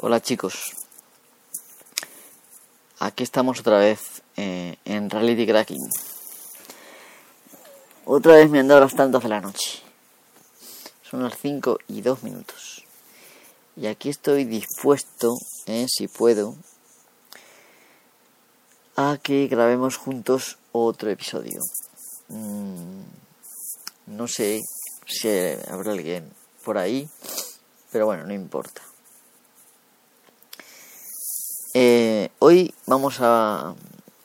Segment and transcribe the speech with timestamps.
[0.00, 0.76] Hola chicos,
[3.00, 5.88] aquí estamos otra vez eh, en Reality Cracking.
[8.04, 9.82] Otra vez me han dado las tantas de la noche.
[11.02, 12.84] Son las 5 y 2 minutos.
[13.74, 15.34] Y aquí estoy dispuesto,
[15.66, 16.54] eh, si puedo,
[18.94, 21.60] a que grabemos juntos otro episodio.
[22.28, 23.02] Mm,
[24.06, 24.60] no sé
[25.08, 25.28] si
[25.68, 26.32] habrá alguien
[26.64, 27.10] por ahí,
[27.90, 28.80] pero bueno, no importa.
[31.80, 33.74] Eh, hoy vamos a...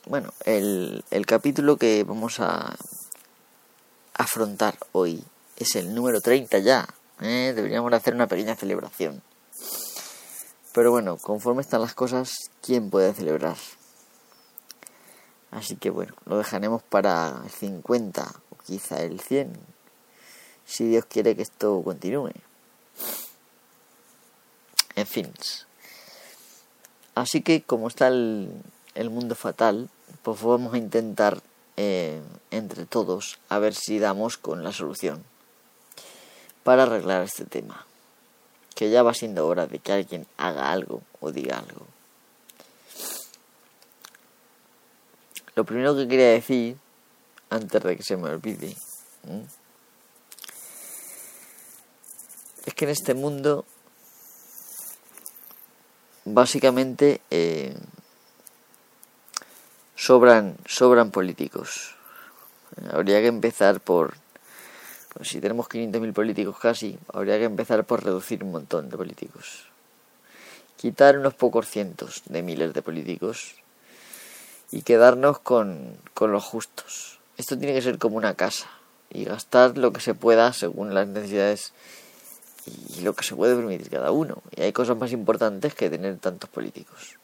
[0.06, 2.74] Bueno, el, el capítulo que vamos a
[4.14, 5.22] afrontar hoy
[5.58, 6.88] es el número 30 ya.
[7.20, 7.52] ¿eh?
[7.54, 9.22] Deberíamos hacer una pequeña celebración.
[10.72, 13.58] Pero bueno, conforme están las cosas, ¿quién puede celebrar?
[15.50, 19.52] Así que bueno, lo dejaremos para el 50 o quizá el 100.
[20.64, 22.32] Si Dios quiere que esto continúe.
[24.96, 25.30] En fin.
[27.14, 28.50] Así que como está el,
[29.10, 29.88] mundo fatal,
[30.22, 31.40] pues vamos a intentar
[31.76, 32.20] eh,
[32.50, 35.22] entre todos a ver si damos con la solución
[36.64, 37.86] para arreglar este tema.
[38.74, 41.86] Que ya va siendo hora de que alguien haga algo o diga algo.
[45.54, 46.76] Lo primero que quería decir,
[47.48, 48.76] antes de que se me olvide,
[52.66, 53.64] es que en este mundo
[56.24, 57.74] básicamente eh,
[59.96, 61.94] sobran sobran políticos.
[62.92, 64.14] Habría que empezar por
[65.14, 69.68] pues si tenemos 500.000 políticos casi habría que empezar por reducir un montón de políticos.
[70.76, 73.54] Quitar unos pocos cientos de miles de políticos
[74.72, 77.20] y quedarnos con, con los justos.
[77.36, 78.68] Esto tiene que ser como una casa
[79.10, 81.72] y gastar lo que se pueda según las necesidades
[82.66, 84.42] y lo que se puede permitir cada uno.
[84.56, 87.16] Y hay cosas más importantes que tener tantos políticos.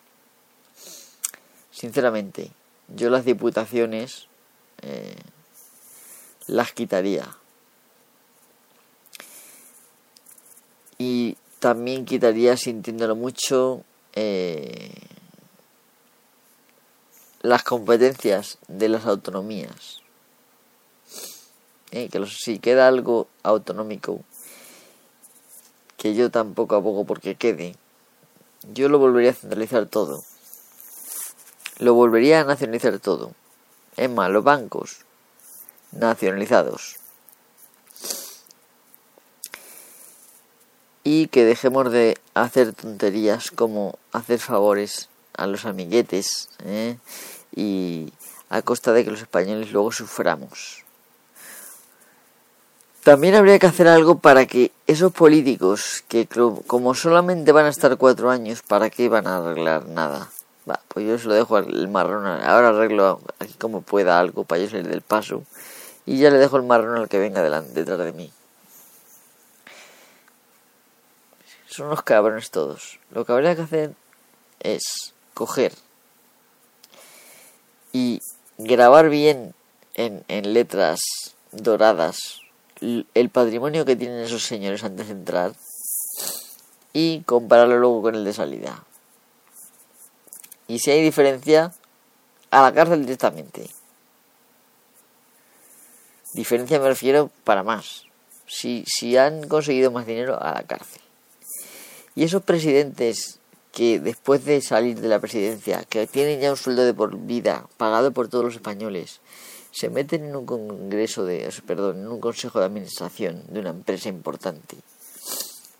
[1.70, 2.50] Sinceramente,
[2.88, 4.26] yo las diputaciones
[4.82, 5.16] eh,
[6.46, 7.36] las quitaría.
[10.98, 13.84] Y también quitaría, sintiéndolo mucho,
[14.14, 14.92] eh,
[17.42, 20.00] las competencias de las autonomías.
[21.92, 24.22] Eh, que si queda algo autonómico
[26.00, 27.76] que yo tampoco abogo porque quede,
[28.72, 30.24] yo lo volvería a centralizar todo.
[31.78, 33.32] Lo volvería a nacionalizar todo.
[33.98, 35.04] Es más, los bancos
[35.92, 36.96] nacionalizados.
[41.04, 46.96] Y que dejemos de hacer tonterías como hacer favores a los amiguetes ¿eh?
[47.54, 48.10] y
[48.48, 50.82] a costa de que los españoles luego suframos.
[53.02, 56.28] También habría que hacer algo para que esos políticos, que
[56.66, 60.28] como solamente van a estar cuatro años, ¿para qué van a arreglar nada?
[60.68, 62.26] Va, pues yo se lo dejo al marrón.
[62.26, 65.44] Ahora arreglo aquí como pueda algo para yo salir del paso.
[66.04, 68.30] Y ya le dejo el marrón al que venga delante, detrás de mí.
[71.68, 72.98] Son unos cabrones todos.
[73.10, 73.94] Lo que habría que hacer
[74.60, 75.72] es coger
[77.92, 78.20] y
[78.58, 79.54] grabar bien
[79.94, 81.00] en, en letras
[81.52, 82.42] doradas
[82.80, 85.52] el patrimonio que tienen esos señores antes de entrar
[86.92, 88.84] y compararlo luego con el de salida.
[90.66, 91.72] Y si hay diferencia,
[92.50, 93.68] a la cárcel directamente.
[96.32, 98.04] Diferencia me refiero para más.
[98.46, 101.00] Si, si han conseguido más dinero, a la cárcel.
[102.14, 103.38] Y esos presidentes
[103.72, 107.66] que después de salir de la presidencia, que tienen ya un sueldo de por vida,
[107.76, 109.20] pagado por todos los españoles,
[109.72, 114.08] se meten en un congreso de, perdón, en un consejo de administración de una empresa
[114.08, 114.76] importante.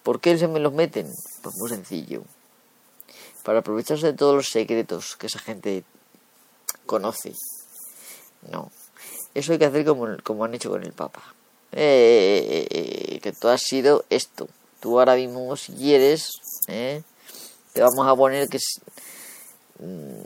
[0.03, 1.13] ¿Por qué se me los meten?
[1.43, 2.23] Pues muy sencillo.
[3.45, 5.85] Para aprovecharse de todos los secretos que esa gente
[6.87, 7.35] conoce.
[8.51, 8.71] No.
[9.35, 11.23] Eso hay que hacer como, como han hecho con el Papa.
[11.73, 14.49] Eh, eh, eh, que tú has sido esto.
[14.81, 16.31] Tú ahora mismo, si quieres,
[16.67, 17.03] te
[17.81, 18.81] vamos a poner que es
[19.79, 20.23] mm,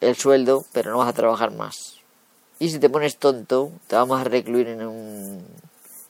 [0.00, 2.03] el sueldo, pero no vas a trabajar más.
[2.58, 5.46] Y si te pones tonto, te vamos a recluir en un,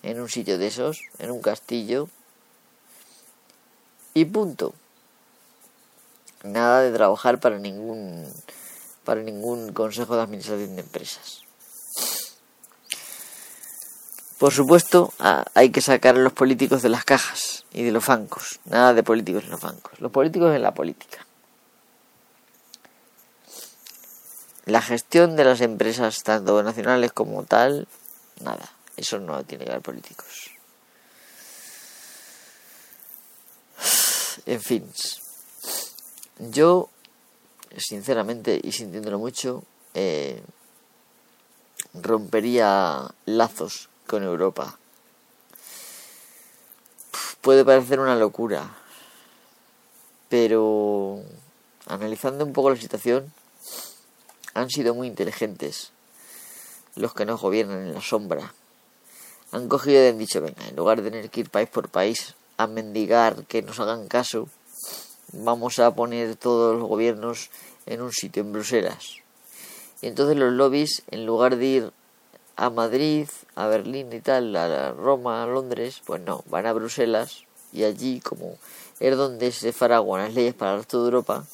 [0.02, 2.08] en un sitio de esos, en un castillo.
[4.12, 4.74] Y punto.
[6.42, 8.26] Nada de trabajar para ningún
[9.04, 11.42] para ningún consejo de administración de empresas.
[14.38, 15.12] Por supuesto,
[15.54, 18.60] hay que sacar a los políticos de las cajas y de los bancos.
[18.64, 20.00] Nada de políticos en los bancos.
[20.00, 21.23] Los políticos en la política.
[24.66, 27.86] La gestión de las empresas, tanto nacionales como tal,
[28.40, 30.50] nada, eso no tiene que ver políticos.
[34.46, 34.84] En fin,
[36.38, 36.90] yo,
[37.76, 39.64] sinceramente y sintiéndolo mucho,
[39.94, 40.42] eh,
[41.94, 44.78] rompería lazos con Europa.
[47.40, 48.74] Puede parecer una locura,
[50.28, 51.22] pero
[51.86, 53.32] analizando un poco la situación,
[54.54, 55.90] han sido muy inteligentes
[56.96, 58.54] los que nos gobiernan en la sombra.
[59.52, 62.34] Han cogido y han dicho, venga, en lugar de tener que ir país por país
[62.56, 64.48] a mendigar que nos hagan caso,
[65.32, 67.50] vamos a poner todos los gobiernos
[67.86, 69.16] en un sitio en Bruselas.
[70.02, 71.92] Y entonces los lobbies, en lugar de ir
[72.56, 77.44] a Madrid, a Berlín y tal, a Roma, a Londres, pues no, van a Bruselas
[77.72, 78.56] y allí, como
[79.00, 81.44] es donde se faraguan las leyes para de Europa,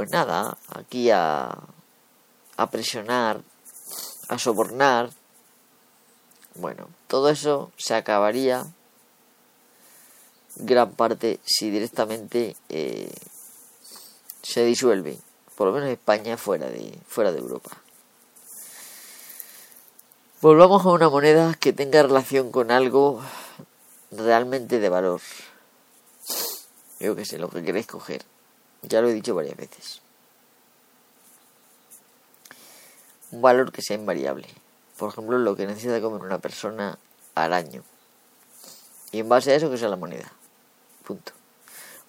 [0.00, 1.58] pues nada, aquí a,
[2.70, 3.42] presionar,
[4.28, 5.10] a sobornar.
[6.54, 8.64] Bueno, todo eso se acabaría
[10.56, 13.12] gran parte si directamente eh,
[14.40, 15.18] se disuelve,
[15.54, 17.76] por lo menos España fuera de, fuera de Europa.
[20.40, 23.20] Volvamos a una moneda que tenga relación con algo
[24.10, 25.20] realmente de valor.
[27.00, 28.24] Yo que sé, lo que queréis coger.
[28.82, 30.00] Ya lo he dicho varias veces.
[33.30, 34.48] Un valor que sea invariable.
[34.96, 36.98] Por ejemplo, lo que necesita comer una persona
[37.34, 37.82] al año.
[39.12, 40.32] Y en base a eso que sea la moneda.
[41.04, 41.32] Punto.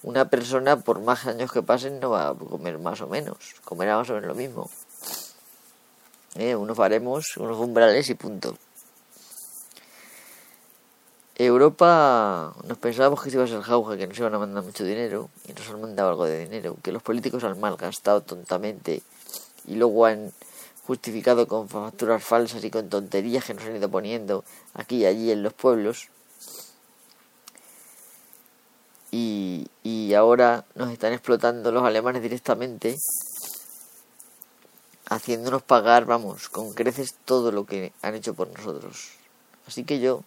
[0.03, 3.55] Una persona, por más años que pasen, no va a comer más o menos.
[3.63, 4.69] Comerá más o menos lo mismo.
[6.35, 8.57] Eh, unos faremos, unos umbrales y punto.
[11.45, 14.83] Europa nos pensábamos que se iba a ser jauja, que nos iban a mandar mucho
[14.83, 19.01] dinero y nos han mandado algo de dinero, que los políticos han malgastado tontamente
[19.65, 20.33] y luego han
[20.85, 24.43] justificado con facturas falsas y con tonterías que nos han ido poniendo
[24.73, 26.09] aquí y allí en los pueblos.
[29.11, 32.97] Y, y ahora nos están explotando los alemanes directamente,
[35.07, 39.11] haciéndonos pagar, vamos, con creces todo lo que han hecho por nosotros.
[39.67, 40.23] Así que yo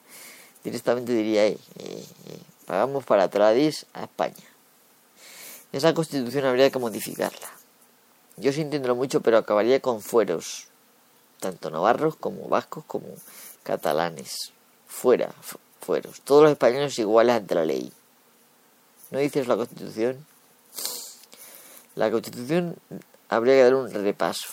[0.65, 4.35] directamente diría, eh, eh, eh, pagamos para Tradis a España.
[5.73, 7.51] Esa constitución habría que modificarla.
[8.37, 10.69] Yo sintiéndolo mucho, pero acabaría con fueros,
[11.39, 13.07] tanto navarros como vascos como
[13.63, 14.53] catalanes.
[14.89, 15.33] Fuera,
[15.81, 16.21] fueros.
[16.23, 17.93] Todos los españoles iguales ante la ley.
[19.11, 20.27] ¿No dices la constitución?
[21.95, 22.77] La constitución
[23.29, 24.49] habría que dar un repaso.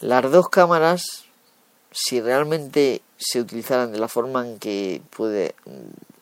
[0.00, 1.26] Las dos cámaras
[1.90, 5.54] si realmente se utilizaran de la forma en que puede,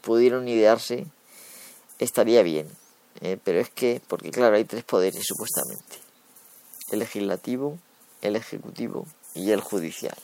[0.00, 1.06] pudieron idearse,
[1.98, 2.68] estaría bien.
[3.20, 5.98] Eh, pero es que, porque claro, hay tres poderes supuestamente.
[6.90, 7.78] El legislativo,
[8.22, 10.16] el ejecutivo y el judicial.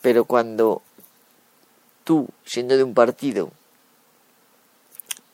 [0.00, 0.82] Pero cuando
[2.04, 3.50] tú, siendo de un partido,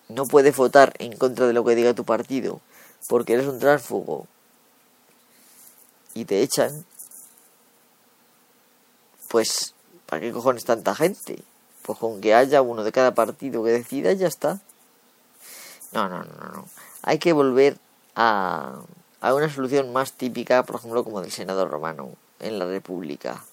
[0.09, 2.61] no puedes votar en contra de lo que diga tu partido
[3.09, 4.27] porque eres un tránsfugo
[6.15, 6.85] y te echan,
[9.35, 9.75] pues,
[10.07, 11.43] ¿para qué cojones tanta gente?
[11.83, 14.61] Pues con que haya uno de cada partido que decida, ya está.
[15.91, 16.69] No, no, no, no.
[17.03, 17.77] Hay que volver
[18.15, 18.77] a,
[19.21, 23.45] a una solución más típica, por ejemplo, como del Senado romano en la República.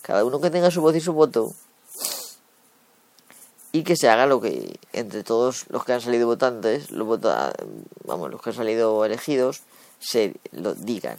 [0.00, 1.52] Cada uno que tenga su voz y su voto
[3.72, 7.52] y que se haga lo que entre todos los que han salido votantes, los vota,
[8.06, 9.60] vamos, los que han salido elegidos,
[9.98, 11.18] se lo digan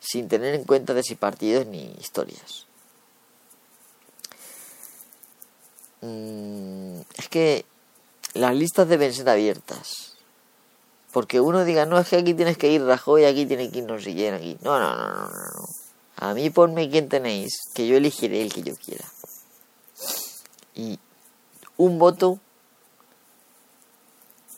[0.00, 2.66] sin tener en cuenta de si partidos ni historias.
[6.00, 7.64] Mm, es que
[8.34, 10.14] las listas deben ser abiertas.
[11.12, 13.84] Porque uno diga, no, es que aquí tienes que ir Rajoy, aquí tiene que ir
[13.84, 14.58] no sé quién, aquí.
[14.60, 15.68] No, no, no, no, no.
[16.16, 19.04] A mí ponme quién tenéis, que yo elegiré el que yo quiera.
[20.74, 20.98] Y
[21.76, 22.38] un voto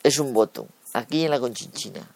[0.03, 0.67] es un voto.
[0.93, 2.09] Aquí en la Conchinchina.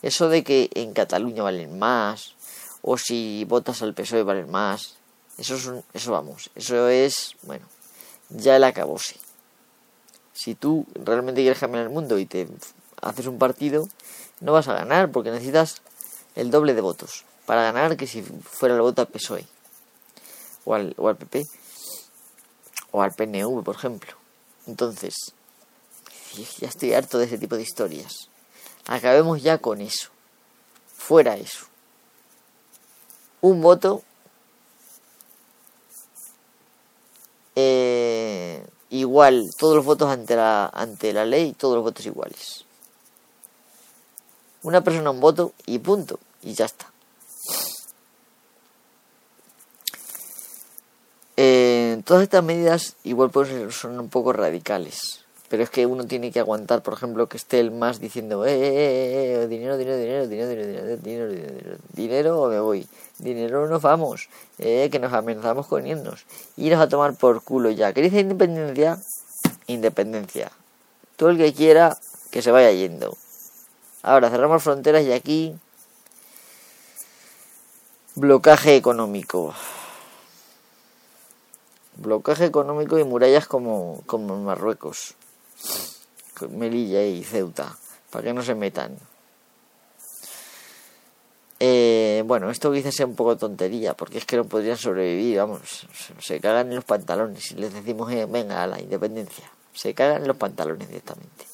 [0.00, 2.34] Eso de que en Cataluña valen más,
[2.82, 4.96] o si votas al PSOE vale más.
[5.36, 7.66] Eso es eso vamos, eso es, bueno,
[8.28, 9.16] ya el acabose.
[10.32, 12.48] Si tú realmente quieres cambiar el mundo y te
[13.00, 13.88] haces un partido,
[14.40, 15.82] no vas a ganar porque necesitas
[16.34, 19.46] el doble de votos para ganar que si fuera el voto al PSOE
[20.64, 21.46] o al, o al PP
[22.90, 24.12] o al PNV, por ejemplo.
[24.66, 25.14] Entonces,
[26.58, 28.28] ya estoy harto de ese tipo de historias.
[28.86, 30.10] Acabemos ya con eso.
[30.96, 31.67] Fuera eso
[33.40, 34.02] un voto
[37.54, 42.64] eh, igual, todos los votos ante la, ante la ley, todos los votos iguales.
[44.62, 46.90] Una persona un voto y punto, y ya está.
[51.36, 55.24] Eh, todas estas medidas igual pues son un poco radicales.
[55.48, 58.52] Pero es que uno tiene que aguantar, por ejemplo, que esté el más diciendo, eh,
[58.52, 62.86] eh, eh, dinero, dinero, dinero, dinero, dinero, dinero, dinero, dinero, o me voy,
[63.18, 64.28] dinero nos vamos,
[64.58, 66.24] eh, que nos amenazamos con irnos,
[66.56, 67.92] irnos a tomar por culo ya.
[67.92, 68.98] ¿Queréis independencia?
[69.66, 70.52] Independencia.
[71.16, 71.96] Todo el que quiera,
[72.30, 73.16] que se vaya yendo.
[74.02, 75.56] Ahora cerramos fronteras y aquí
[78.14, 79.54] blocaje económico.
[81.96, 85.17] Blocaje económico y murallas como, como en Marruecos.
[86.50, 87.76] Melilla y Ceuta,
[88.10, 88.96] para que no se metan.
[91.60, 95.86] Eh, bueno, esto quizás sea un poco tontería, porque es que no podrían sobrevivir, vamos,
[96.20, 99.50] se cagan los pantalones y les decimos, eh, venga, a la independencia.
[99.74, 101.46] Se cagan los pantalones directamente.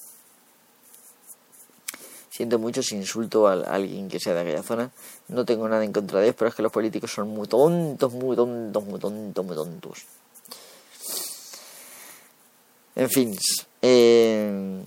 [2.31, 4.91] Siento mucho si insulto a alguien que sea de aquella zona.
[5.29, 8.13] No tengo nada en contra de ellos, pero es que los políticos son muy tontos,
[8.13, 10.05] muy tontos, muy tontos, muy tontos.
[12.97, 13.37] En fin,
[13.83, 14.83] eh,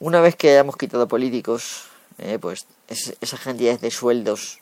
[0.00, 1.84] una vez que hayamos quitado políticos,
[2.18, 4.60] eh, pues esas cantidades de sueldos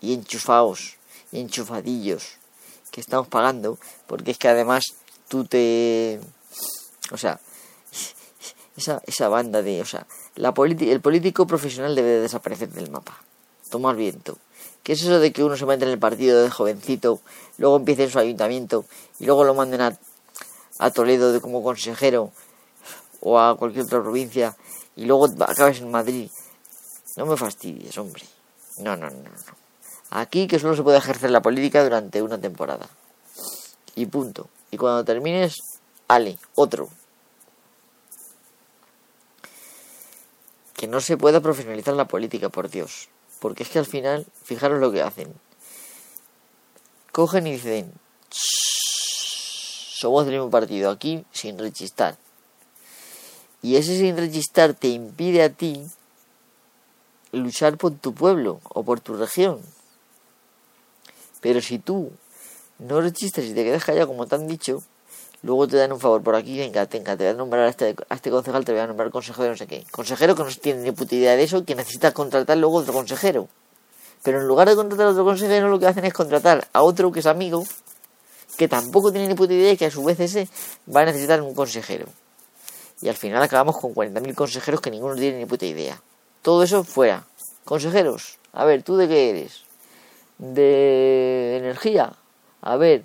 [0.00, 0.96] y enchufados
[1.30, 2.38] y enchufadillos
[2.90, 4.84] que estamos pagando, porque es que además
[5.28, 6.20] tú te...
[7.12, 7.38] O sea,
[8.76, 9.80] esa, esa banda de...
[9.82, 13.22] O sea, la el político profesional debe de desaparecer del mapa.
[13.70, 14.38] Tomar viento.
[14.82, 17.20] ¿Qué es eso de que uno se mete en el partido de jovencito,
[17.58, 18.84] luego empiece en su ayuntamiento
[19.18, 19.98] y luego lo manden a
[20.78, 22.32] a Toledo de como consejero
[23.20, 24.56] o a cualquier otra provincia
[24.94, 26.30] y luego acabes en Madrid.
[27.16, 28.24] No me fastidies, hombre.
[28.78, 29.56] No, no, no, no.
[30.10, 32.88] Aquí que solo se puede ejercer la política durante una temporada.
[33.94, 34.48] Y punto.
[34.70, 35.54] Y cuando termines,
[36.08, 36.88] ale, otro.
[40.74, 43.08] Que no se pueda profesionalizar la política, por Dios.
[43.40, 45.34] Porque es que al final, fijaros lo que hacen.
[47.12, 47.92] Cogen y dicen,
[49.98, 52.16] somos del mismo partido, aquí sin rechistar.
[53.62, 55.82] Y ese sin rechistar te impide a ti
[57.32, 59.60] luchar por tu pueblo o por tu región.
[61.40, 62.10] Pero si tú
[62.78, 64.82] no rechistas y te quedas callado como te han dicho,
[65.42, 67.96] luego te dan un favor por aquí, venga, tenga, te voy a nombrar a este,
[68.10, 69.86] este concejal, te voy a nombrar consejero no sé qué.
[69.90, 73.48] Consejero que no tiene ni puta idea de eso, que necesita contratar luego otro consejero.
[74.22, 77.10] Pero en lugar de contratar a otro consejero, lo que hacen es contratar a otro
[77.12, 77.64] que es amigo
[78.56, 80.48] que tampoco tiene ni puta idea y que a su vez ese
[80.94, 82.06] va a necesitar un consejero.
[83.02, 86.00] Y al final acabamos con 40.000 consejeros que ninguno tiene ni puta idea.
[86.42, 87.26] Todo eso fuera.
[87.64, 89.64] Consejeros, a ver, ¿tú de qué eres?
[90.38, 92.12] ¿De energía?
[92.62, 93.04] A ver,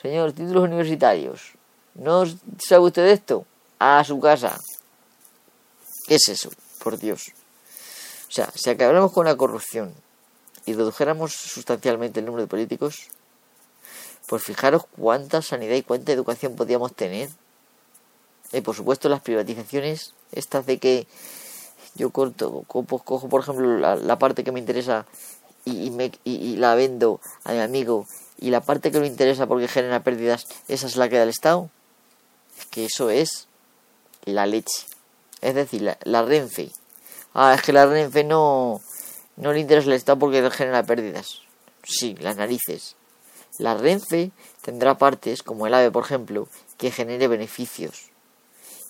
[0.00, 1.52] señor, títulos universitarios.
[1.94, 2.24] ¿No
[2.58, 3.46] sabe usted de esto?
[3.78, 4.58] A su casa.
[6.06, 6.50] ¿Qué es eso?
[6.82, 7.32] Por Dios.
[8.28, 9.94] O sea, si acabáramos con la corrupción
[10.64, 13.08] y redujéramos sustancialmente el número de políticos,
[14.26, 17.28] pues fijaros cuánta sanidad y cuánta educación podíamos tener.
[18.52, 21.06] Y por supuesto las privatizaciones, estas de que
[21.94, 25.06] yo corto, cojo por ejemplo la, parte que me interesa
[25.64, 28.06] y, me, y, la vendo a mi amigo
[28.38, 31.28] y la parte que me interesa porque genera pérdidas, esa es la que da el
[31.28, 31.70] Estado.
[32.58, 33.48] Es que eso es
[34.24, 34.86] la leche.
[35.40, 36.70] Es decir, la, la Renfe.
[37.34, 38.80] Ah, es que la Renfe no,
[39.36, 41.40] no le interesa al Estado porque genera pérdidas.
[41.84, 42.96] Sí, las narices.
[43.58, 44.30] La Renfe
[44.62, 48.10] tendrá partes, como el AVE por ejemplo, que genere beneficios.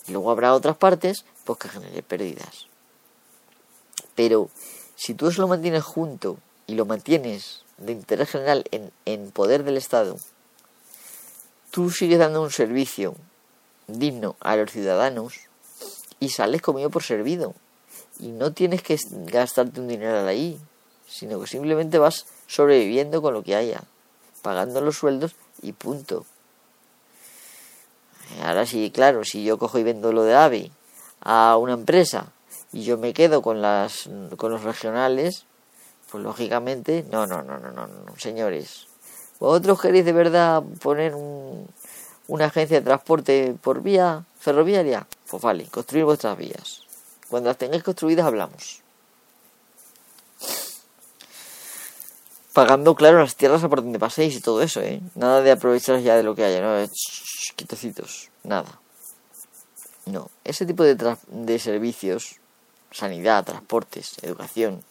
[0.06, 2.66] Y luego habrá otras partes pues, que genere pérdidas.
[4.14, 4.50] Pero
[4.94, 9.64] si tú eso lo mantienes junto y lo mantienes de interés general en, en poder
[9.64, 10.16] del Estado,
[11.70, 13.16] tú sigues dando un servicio
[13.88, 15.34] digno a los ciudadanos
[16.20, 17.54] y sales comido por servido.
[18.20, 20.60] Y no tienes que gastarte un dinero ahí,
[21.08, 23.82] sino que simplemente vas sobreviviendo con lo que haya
[24.42, 26.26] pagando los sueldos y punto.
[28.42, 30.70] Ahora sí, claro, si yo cojo y vendo lo de AVE
[31.20, 32.32] a una empresa
[32.72, 35.44] y yo me quedo con las con los regionales,
[36.10, 38.86] pues lógicamente, no, no, no, no, no, no señores.
[39.38, 41.66] ¿Vosotros queréis de verdad poner un,
[42.28, 45.06] una agencia de transporte por vía ferroviaria?
[45.30, 46.82] Pues vale, construir vuestras vías.
[47.28, 48.81] Cuando las tengáis construidas hablamos.
[52.52, 55.00] Pagando, claro, las tierras a por donde paséis y todo eso, ¿eh?
[55.14, 56.86] Nada de aprovechar ya de lo que haya, ¿no?
[57.56, 58.80] quitecitos, nada.
[60.06, 60.96] No, ese tipo de,
[61.28, 62.36] de servicios,
[62.90, 64.82] sanidad, transportes, educación,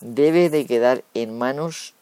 [0.00, 1.94] debe de quedar en manos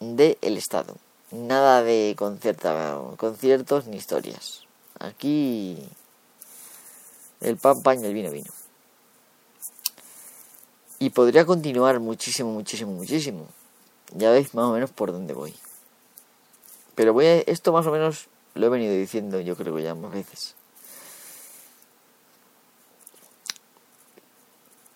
[0.00, 0.96] del Estado.
[1.30, 4.66] Nada de conciertos ni historias.
[4.98, 5.78] Aquí
[7.40, 8.52] el pan paña, el vino vino.
[10.98, 13.48] Y podría continuar muchísimo, muchísimo, muchísimo.
[14.14, 15.54] Ya veis más o menos por dónde voy.
[16.94, 20.12] Pero voy a, esto más o menos Lo he venido diciendo yo creo ya más
[20.12, 20.54] veces.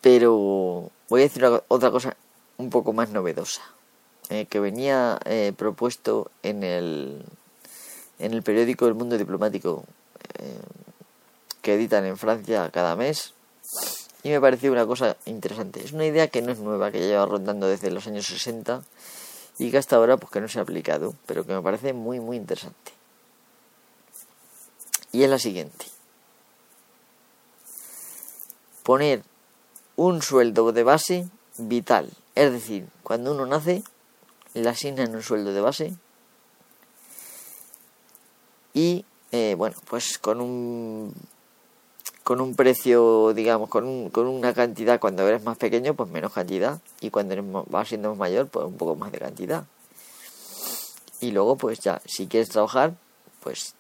[0.02, 2.16] Pero voy a decir otra cosa
[2.58, 3.62] un poco más novedosa,
[4.28, 7.24] eh, que venía eh, propuesto en el,
[8.18, 9.84] en el periódico El Mundo Diplomático,
[10.38, 10.60] eh,
[11.60, 13.34] que editan en Francia cada mes,
[14.26, 15.84] y me pareció una cosa interesante.
[15.84, 18.82] Es una idea que no es nueva, que lleva rondando desde los años 60
[19.56, 22.18] y que hasta ahora pues que no se ha aplicado, pero que me parece muy
[22.18, 22.90] muy interesante.
[25.12, 25.86] Y es la siguiente.
[28.82, 29.22] Poner
[29.94, 32.10] un sueldo de base vital.
[32.34, 33.84] Es decir, cuando uno nace,
[34.54, 35.94] le asignan un sueldo de base
[38.74, 41.14] y, eh, bueno, pues con un
[42.26, 46.32] con un precio, digamos, con, un, con una cantidad cuando eres más pequeño, pues menos
[46.32, 49.64] cantidad, y cuando eres, vas siendo más mayor, pues un poco más de cantidad.
[51.20, 52.96] Y luego, pues ya, si quieres trabajar,
[53.44, 53.74] pues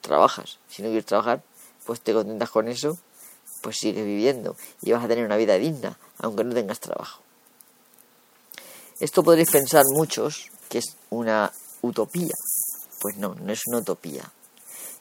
[0.00, 0.58] trabajas.
[0.68, 1.44] Si no quieres trabajar,
[1.86, 2.98] pues te contentas con eso
[3.62, 7.22] pues sigues viviendo y vas a tener una vida digna, aunque no tengas trabajo.
[8.98, 12.34] Esto podréis pensar muchos que es una utopía.
[13.00, 14.32] Pues no, no es una utopía.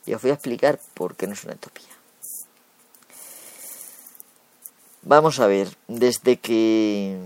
[0.05, 1.92] Y os voy a explicar por qué no es una utopía.
[5.05, 7.19] Vamos a ver, desde que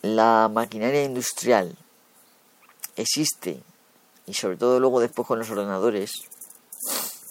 [0.00, 1.76] la maquinaria industrial
[2.96, 3.62] existe,
[4.24, 6.12] y sobre todo luego después con los ordenadores,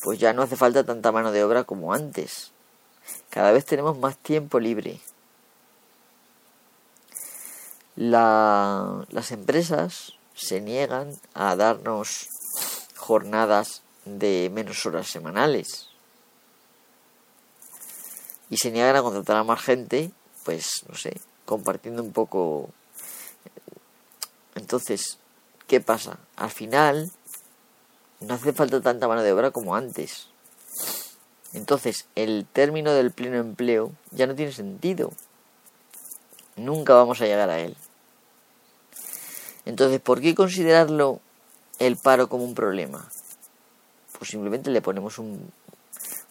[0.03, 2.51] pues ya no hace falta tanta mano de obra como antes.
[3.31, 5.01] Cada vez tenemos más tiempo libre.
[7.95, 12.27] las empresas se niegan a darnos
[12.95, 15.92] jornadas de menos horas semanales.
[18.53, 20.11] Y se niegan a contratar a más gente,
[20.45, 22.69] pues no sé, compartiendo un poco.
[24.53, 25.17] Entonces,
[25.65, 26.19] ¿qué pasa?
[26.35, 27.11] Al final,
[28.19, 30.27] no hace falta tanta mano de obra como antes.
[31.53, 35.11] Entonces, el término del pleno empleo ya no tiene sentido.
[36.55, 37.75] Nunca vamos a llegar a él.
[39.65, 41.21] Entonces, ¿por qué considerarlo
[41.79, 43.09] el paro como un problema?
[44.19, 45.51] Pues simplemente le ponemos un,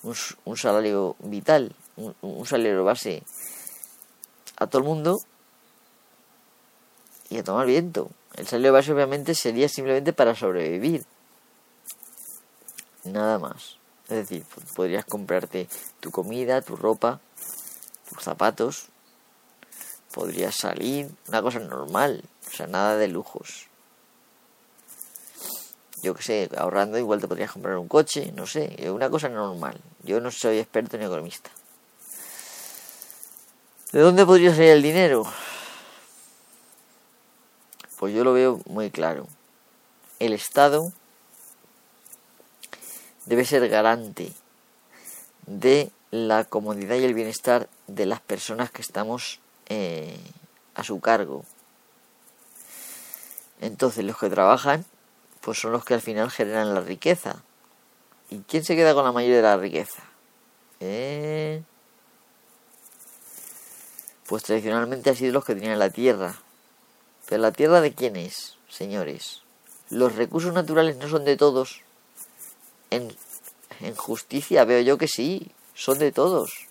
[0.03, 3.23] un, salario vital, un, un salario base
[4.57, 5.19] a todo el mundo
[7.29, 8.11] y a tomar viento.
[8.35, 11.05] El salario base obviamente sería simplemente para sobrevivir
[13.05, 13.77] nada más.
[14.05, 15.69] Es decir, podrías comprarte
[16.01, 17.21] tu comida, tu ropa,
[18.09, 18.87] tus zapatos,
[20.13, 23.69] podrías salir, una cosa normal, o sea, nada de lujos.
[26.03, 29.81] Yo que sé, ahorrando igual te podrías comprar un coche, no sé, una cosa normal.
[30.03, 31.51] Yo no soy experto ni economista.
[33.93, 35.25] ¿De dónde podría salir el dinero?
[37.99, 39.29] Pues yo lo veo muy claro.
[40.19, 40.93] El Estado
[43.27, 44.33] debe ser garante
[45.47, 50.19] de la comodidad y el bienestar de las personas que estamos eh,
[50.75, 51.45] a su cargo.
[53.61, 54.87] Entonces los que trabajan
[55.43, 57.43] pues son los que al final generan la riqueza.
[58.31, 60.03] ¿Y quién se queda con la mayoría de la riqueza?
[60.81, 61.63] Eh,
[64.33, 66.41] pues tradicionalmente ha sido los que tenían la tierra.
[67.29, 69.43] Pero la tierra de quién es, señores?
[69.91, 71.83] Los recursos naturales no son de todos,
[72.89, 73.15] en,
[73.95, 76.67] justicia veo yo que sí, son de todos.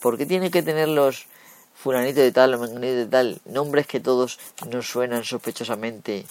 [0.00, 1.26] ¿Por qué tiene que tener los
[1.72, 6.26] fulanito de tal menganito de tal nombres que todos nos suenan sospechosamente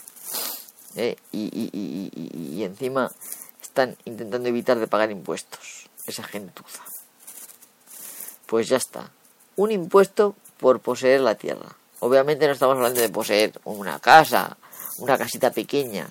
[0.97, 3.09] eh, y, y, y, y, encima
[3.61, 5.87] están intentando evitar de pagar impuestos?
[6.05, 6.83] Esa gentuza.
[8.47, 9.11] Pues ya está.
[9.55, 11.75] Un impuesto por poseer la tierra.
[11.99, 14.57] Obviamente no estamos hablando de poseer una casa,
[14.99, 16.09] una casita pequeña,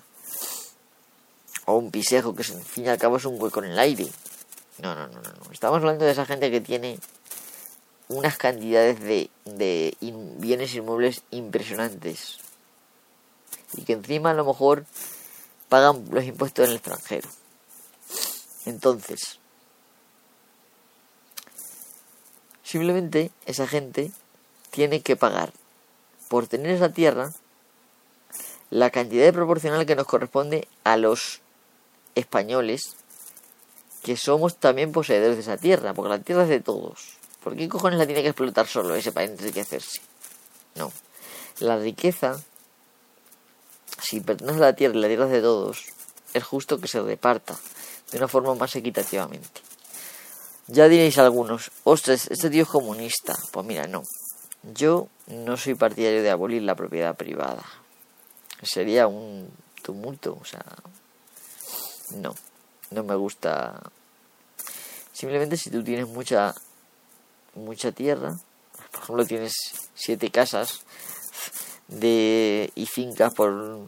[1.65, 4.07] o un pisejo que al fin y al cabo es un hueco en el aire.
[4.79, 5.51] No, no, no, no.
[5.51, 6.99] Estamos hablando de esa gente que tiene
[8.09, 9.97] unas cantidades de, de
[10.37, 12.37] bienes inmuebles impresionantes.
[13.73, 14.85] Y que encima a lo mejor
[15.67, 17.29] pagan los impuestos en el extranjero.
[18.65, 19.39] Entonces,
[22.63, 24.11] simplemente esa gente
[24.77, 25.51] tiene que pagar
[26.29, 27.33] por tener esa tierra
[28.69, 31.41] la cantidad proporcional que nos corresponde a los
[32.13, 32.95] españoles
[34.03, 37.17] que somos también poseedores de esa tierra, porque la tierra es de todos.
[37.43, 39.99] ¿Por qué cojones la tiene que explotar solo ese para enriquecerse?
[40.75, 40.91] No.
[41.57, 42.39] La riqueza,
[43.99, 45.85] si pertenece a la tierra y la tierra es de todos,
[46.35, 47.57] es justo que se reparta
[48.11, 49.59] de una forma más equitativamente.
[50.67, 53.35] Ya diréis algunos, ostras, este tío es comunista.
[53.51, 54.03] Pues mira, no.
[54.63, 57.63] Yo no soy partidario de abolir la propiedad privada.
[58.63, 59.49] Sería un
[59.81, 60.63] tumulto, o sea,
[62.15, 62.35] no,
[62.91, 63.81] no me gusta.
[65.13, 66.53] Simplemente si tú tienes mucha,
[67.55, 68.37] mucha tierra,
[68.91, 69.53] por ejemplo tienes
[69.95, 70.81] siete casas
[71.87, 73.87] de y fincas por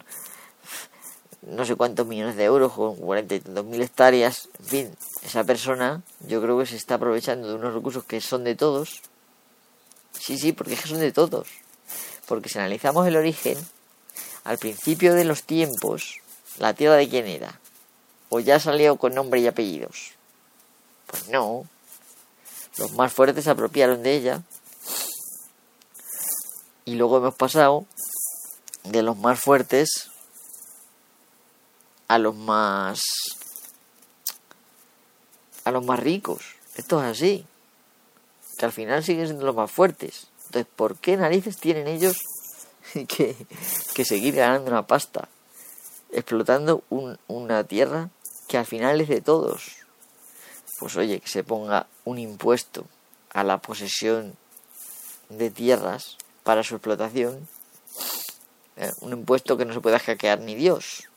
[1.42, 5.44] no sé cuántos millones de euros con cuarenta y tantos mil hectáreas, en fin, esa
[5.44, 9.02] persona yo creo que se está aprovechando de unos recursos que son de todos.
[10.20, 11.48] Sí, sí, porque son de todos.
[12.28, 13.58] Porque si analizamos el origen,
[14.44, 16.18] al principio de los tiempos,
[16.58, 17.60] la tierra de quién era?
[18.30, 20.12] ¿O ya salió con nombre y apellidos?
[21.08, 21.66] Pues no.
[22.78, 24.44] Los más fuertes se apropiaron de ella.
[26.86, 27.86] Y luego hemos pasado
[28.84, 30.10] de los más fuertes
[32.08, 33.00] a los más
[35.64, 36.42] a los más ricos.
[36.76, 37.46] Esto es así.
[38.60, 40.28] Que al final siguen siendo los más fuertes.
[40.46, 42.18] Entonces, ¿por qué narices tienen ellos
[43.08, 43.36] que,
[44.06, 45.28] seguir ganando una pasta?
[46.12, 46.84] Explotando
[47.28, 48.10] una tierra
[48.48, 49.78] que al final es de todos.
[50.78, 52.86] Pues oye, que se ponga un impuesto
[53.32, 54.36] a la posesión
[55.30, 57.48] de tierras para su explotación.
[58.76, 61.10] Eh, un impuesto que no se pueda hackear ni Dios.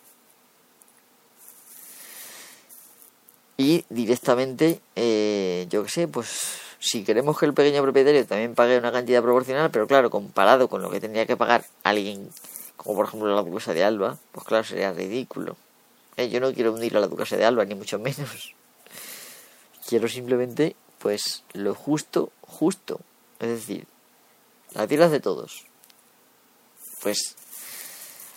[3.63, 8.77] y directamente, eh, yo qué sé, pues si queremos que el pequeño propietario también pague
[8.77, 12.29] una cantidad proporcional, pero claro, comparado con lo que tendría que pagar alguien,
[12.77, 15.57] como por ejemplo la duquesa de Alba, pues claro, sería ridículo.
[16.17, 18.55] Eh, yo no quiero hundir a la duquesa de Alba, ni mucho menos.
[19.89, 23.01] Quiero simplemente, pues, lo justo, justo.
[23.39, 23.87] Es decir,
[24.75, 25.65] la tierra es de todos.
[27.01, 27.37] Pues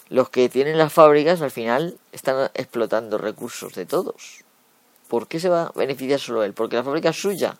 [0.09, 4.43] los que tienen las fábricas al final están explotando recursos de todos.
[5.07, 6.53] ¿Por qué se va a beneficiar solo él?
[6.53, 7.57] Porque la fábrica es suya.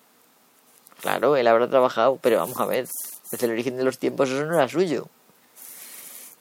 [1.02, 2.88] Claro, él habrá trabajado, pero vamos a ver,
[3.32, 5.08] desde el origen de los tiempos eso no era suyo.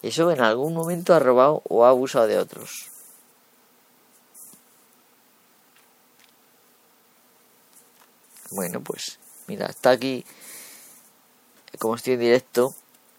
[0.02, 2.90] Eso en algún momento ha robado o ha abusado de otros.
[8.50, 10.24] Bueno, pues mira, está aquí,
[11.78, 12.74] como estoy en directo,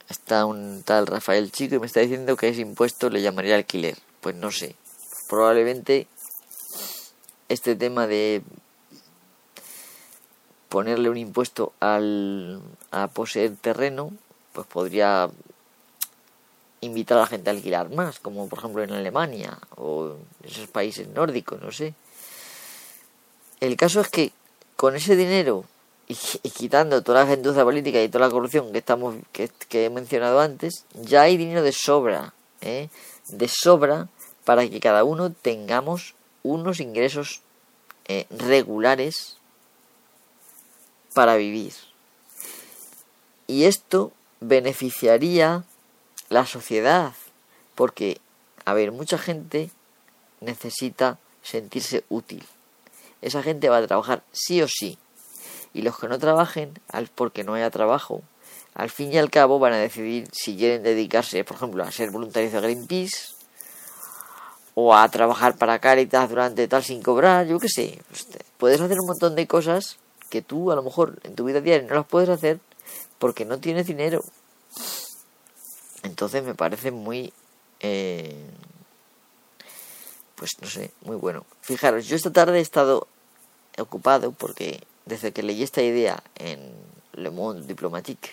[0.08, 3.98] está un tal Rafael Chico y me está diciendo que ese impuesto le llamaría alquiler.
[4.22, 4.76] Pues no sé,
[5.28, 6.08] probablemente
[7.50, 8.44] este tema de
[10.76, 12.60] ponerle un impuesto al,
[12.92, 14.12] a poseer terreno,
[14.52, 15.30] pues podría
[16.82, 20.68] invitar a la gente a alquilar más, como por ejemplo en Alemania o en esos
[20.68, 21.94] países nórdicos, no sé.
[23.62, 24.34] El caso es que
[24.76, 25.64] con ese dinero
[26.10, 26.16] y,
[26.50, 30.84] quitando toda la gentuza política y toda la corrupción que estamos que, he mencionado antes,
[30.94, 32.90] ya hay dinero de sobra, ¿eh?
[33.30, 34.10] de sobra
[34.44, 37.40] para que cada uno tengamos unos ingresos
[38.10, 39.38] eh, regulares
[41.16, 41.74] para vivir.
[43.48, 45.64] Y esto beneficiaría
[46.30, 47.14] la sociedad,
[47.74, 48.20] porque,
[48.66, 49.72] a ver, mucha gente
[50.42, 52.46] necesita sentirse útil.
[53.22, 54.98] Esa gente va a trabajar sí o sí.
[55.74, 56.80] Y los que no trabajen,
[57.16, 58.22] porque no haya trabajo,
[58.74, 62.12] al fin y al cabo van a decidir si quieren dedicarse, por ejemplo, a ser
[62.12, 63.34] voluntarios de Greenpeace
[64.74, 68.02] o a trabajar para Caritas durante tal sin cobrar, yo qué sé.
[68.58, 69.98] Puedes hacer un montón de cosas
[70.30, 72.60] que tú a lo mejor en tu vida diaria no las puedes hacer
[73.20, 74.24] porque no tienes dinero.
[76.04, 77.34] Entonces me parece muy...
[77.80, 78.50] Eh,
[80.36, 81.46] pues no sé, muy bueno.
[81.62, 83.08] Fijaros, yo esta tarde he estado
[83.78, 86.60] ocupado porque desde que leí esta idea en
[87.14, 88.32] Le Monde Diplomatique,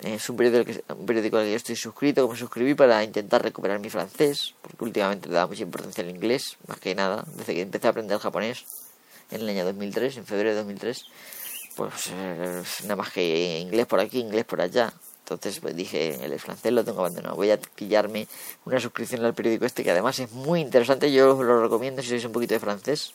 [0.00, 3.42] es un periódico, un periódico al que yo estoy suscrito, que me suscribí para intentar
[3.42, 7.54] recuperar mi francés, porque últimamente le da mucha importancia al inglés, más que nada, desde
[7.54, 8.64] que empecé a aprender japonés
[9.30, 11.04] en el año 2003, en febrero de 2003,
[11.76, 14.92] pues eh, nada más que inglés por aquí, inglés por allá.
[15.20, 18.28] Entonces pues dije, el francés lo tengo abandonado, voy a pillarme
[18.64, 22.10] una suscripción al periódico este, que además es muy interesante, yo os lo recomiendo si
[22.10, 23.12] sois un poquito de francés.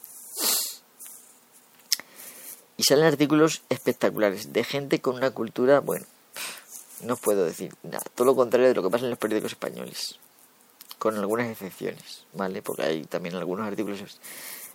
[2.75, 6.05] Y salen artículos espectaculares de gente con una cultura, bueno,
[7.03, 8.03] no puedo decir nada.
[8.15, 10.19] Todo lo contrario de lo que pasa en los periódicos españoles.
[10.97, 12.61] Con algunas excepciones, ¿vale?
[12.61, 14.01] Porque hay también algunos artículos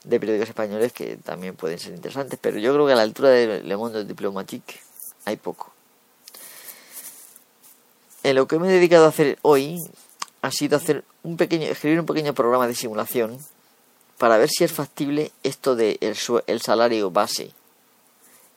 [0.06, 2.38] de periódicos españoles que también pueden ser interesantes.
[2.40, 4.80] Pero yo creo que a la altura de Le Monde Diplomatique
[5.24, 5.72] hay poco.
[8.22, 9.82] En lo que me he dedicado a hacer hoy
[10.42, 13.38] ha sido hacer un pequeño, escribir un pequeño programa de simulación
[14.18, 16.16] para ver si es factible esto de el,
[16.46, 17.52] el salario base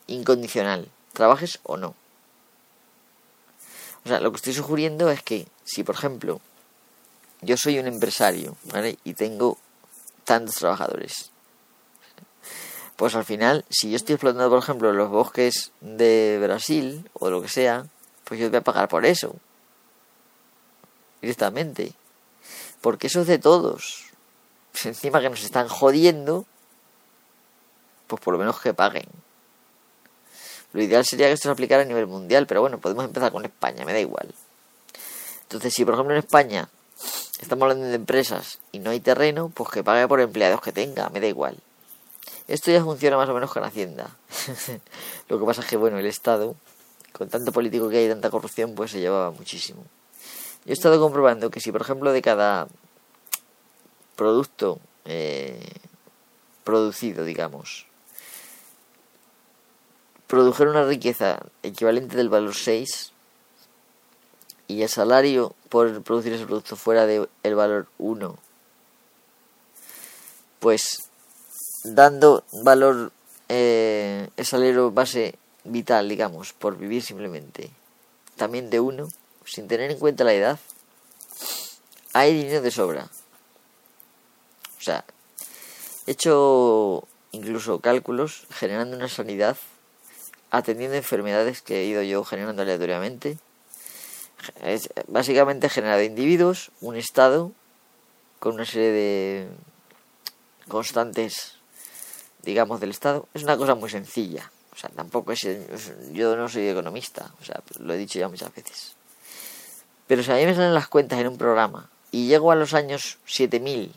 [0.07, 1.95] incondicional, trabajes o no.
[4.05, 6.41] O sea, lo que estoy sugiriendo es que si, por ejemplo,
[7.41, 8.97] yo soy un empresario, ¿vale?
[9.03, 9.57] Y tengo
[10.23, 11.31] tantos trabajadores.
[12.99, 17.41] Pues al final, si yo estoy explotando, por ejemplo, los bosques de Brasil o lo
[17.41, 17.85] que sea,
[18.25, 19.37] pues yo voy a pagar por eso.
[21.21, 21.93] Directamente.
[22.81, 24.03] Porque eso es de todos.
[24.83, 26.45] encima que nos están jodiendo,
[28.07, 29.07] pues por lo menos que paguen.
[30.73, 33.45] Lo ideal sería que esto se aplicara a nivel mundial, pero bueno, podemos empezar con
[33.45, 34.35] España, me da igual.
[35.43, 36.67] Entonces, si por ejemplo en España
[37.39, 41.07] estamos hablando de empresas y no hay terreno, pues que pague por empleados que tenga,
[41.11, 41.57] me da igual.
[42.49, 44.09] Esto ya funciona más o menos con Hacienda.
[45.29, 46.55] Lo que pasa es que, bueno, el Estado,
[47.13, 49.83] con tanto político que hay y tanta corrupción, pues se llevaba muchísimo.
[50.65, 52.67] Yo he estado comprobando que si, por ejemplo, de cada
[54.15, 55.63] producto eh,
[56.63, 57.85] producido, digamos,
[60.25, 63.11] produjera una riqueza equivalente del valor 6
[64.67, 68.37] y el salario por producir ese producto fuera del valor 1,
[70.59, 71.08] pues
[71.95, 73.11] dando valor
[73.47, 77.69] eh, salario base vital, digamos, por vivir simplemente,
[78.35, 79.07] también de 1,
[79.45, 80.59] sin tener en cuenta la edad,
[82.13, 83.09] hay dinero de sobra.
[84.77, 85.03] O sea,
[86.07, 89.57] he hecho incluso cálculos generando una sanidad
[90.51, 93.37] atendiendo enfermedades que he ido yo generando aleatoriamente.
[94.63, 97.51] Es básicamente generado individuos, un estado,
[98.39, 99.47] con una serie de
[100.67, 101.58] constantes,
[102.43, 103.27] digamos, del estado.
[103.33, 104.51] Es una cosa muy sencilla.
[104.73, 105.41] O sea, tampoco es...
[106.11, 108.95] Yo no soy economista, o sea, lo he dicho ya muchas veces.
[110.07, 112.73] Pero si a mí me salen las cuentas en un programa y llego a los
[112.73, 113.93] años 7000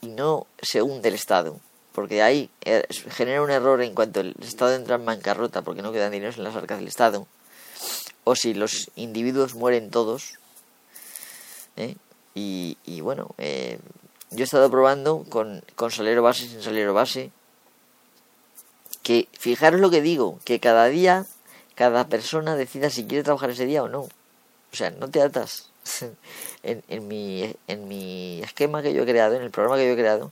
[0.00, 1.60] y no se hunde el Estado,
[1.92, 5.92] porque ahí eh, genera un error en cuanto el Estado entra en bancarrota porque no
[5.92, 7.26] quedan dinero en las arcas del Estado,
[8.24, 10.38] o si los individuos mueren todos.
[11.76, 11.96] ¿eh?
[12.34, 13.78] Y, bueno, eh,
[14.30, 17.30] yo he estado probando con, con salero base y sin salero base,
[19.02, 21.26] que fijaros lo que digo, que cada día
[21.74, 24.02] cada persona decida si quiere trabajar ese día o no.
[24.02, 25.70] O sea, no te atas.
[26.62, 29.92] en, en, mi, en mi esquema que yo he creado, en el programa que yo
[29.94, 30.30] he creado,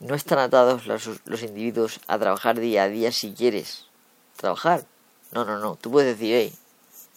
[0.00, 3.86] no están atados los, los individuos a trabajar día a día si quieres
[4.36, 4.84] trabajar.
[5.32, 5.76] No, no, no.
[5.76, 6.54] Tú puedes decir, hey,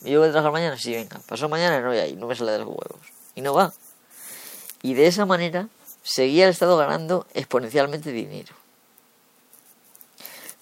[0.01, 1.19] yo voy a trabajar mañana, sí, venga.
[1.27, 3.13] Pasó mañana, no voy a no me sale de los huevos.
[3.35, 3.73] Y no va.
[4.81, 5.67] Y de esa manera
[6.03, 8.53] seguía el Estado ganando exponencialmente dinero.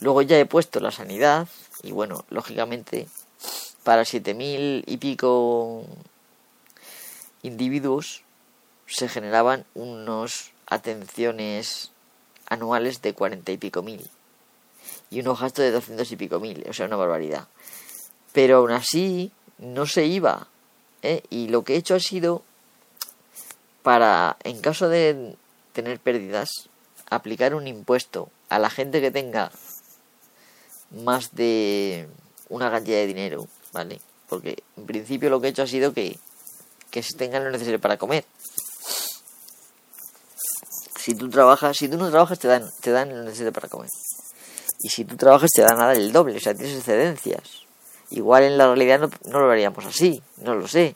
[0.03, 1.47] Luego ya he puesto la sanidad
[1.81, 3.07] y bueno, lógicamente
[3.85, 5.85] para siete mil y pico
[7.41, 8.23] individuos
[8.85, 11.91] se generaban unos atenciones
[12.49, 14.05] anuales de cuarenta y pico mil
[15.09, 17.47] y unos gastos de doscientos y pico mil, o sea, una barbaridad.
[18.33, 20.49] Pero aún así no se iba,
[21.01, 21.23] ¿eh?
[21.29, 22.43] y lo que he hecho ha sido
[23.83, 25.37] para, en caso de
[25.71, 26.67] tener pérdidas,
[27.09, 29.49] aplicar un impuesto a la gente que tenga
[30.93, 32.07] más de
[32.49, 33.99] una cantidad de dinero, ¿vale?
[34.29, 36.17] Porque en principio lo que he hecho ha sido que,
[36.91, 38.25] que tengan lo necesario para comer
[41.03, 43.89] si tú trabajas, si tú no trabajas te dan, te dan lo necesario para comer.
[44.79, 47.65] Y si tú trabajas te dan a dar el doble, o sea, tienes excedencias.
[48.09, 50.95] Igual en la realidad no, no lo haríamos así, no lo sé.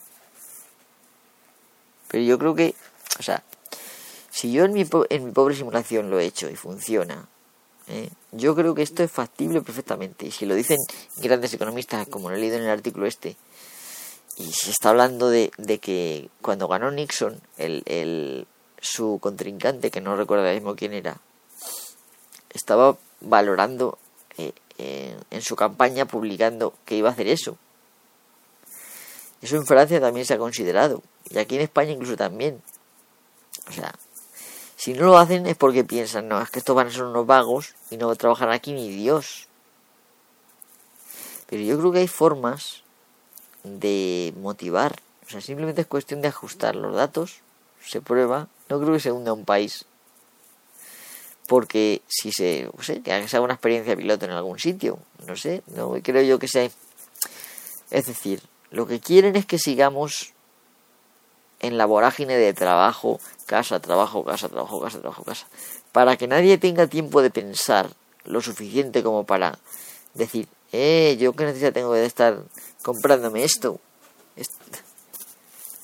[2.07, 2.73] Pero yo creo que,
[3.19, 3.43] o sea,
[4.29, 7.27] si yo en mi, en mi pobre simulación lo he hecho y funciona,
[7.87, 8.09] ¿eh?
[8.31, 10.25] yo creo que esto es factible perfectamente.
[10.27, 10.77] Y si lo dicen
[11.17, 13.35] grandes economistas, como lo he leído en el artículo este,
[14.37, 18.47] y se está hablando de, que cuando ganó Nixon, el, el
[18.79, 21.17] su contrincante, que no recuerdo ahora mismo quién era,
[22.53, 23.97] estaba valorando
[24.37, 27.57] eh, en su campaña, publicando que iba a hacer eso.
[29.41, 32.61] Eso en Francia también se ha considerado, y aquí en España incluso también.
[33.67, 33.93] O sea,
[34.77, 37.25] si no lo hacen es porque piensan, no, es que estos van a ser unos
[37.25, 39.47] vagos y no trabajar aquí ni Dios.
[41.47, 42.83] Pero yo creo que hay formas
[43.63, 45.01] de motivar.
[45.25, 47.41] O sea, simplemente es cuestión de ajustar los datos,
[47.83, 49.85] se prueba no creo que se hunda un país.
[51.47, 55.63] Porque si se, no sé, que haga una experiencia piloto en algún sitio, no sé,
[55.67, 56.69] no creo yo que sea.
[57.89, 60.33] Es decir, lo que quieren es que sigamos
[61.59, 65.47] en la vorágine de trabajo, casa, trabajo, casa, trabajo, casa, trabajo, casa.
[65.91, 67.89] Para que nadie tenga tiempo de pensar
[68.25, 69.57] lo suficiente como para
[70.13, 72.39] decir, eh, yo qué necesidad tengo de estar
[72.83, 73.79] comprándome esto.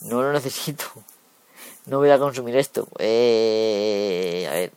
[0.01, 0.85] No lo necesito
[1.85, 2.87] no voy a consumir esto.
[2.99, 4.71] Eh, a ver.